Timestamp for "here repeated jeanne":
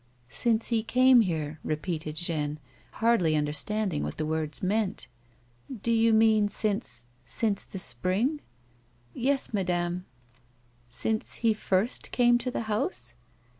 1.21-2.57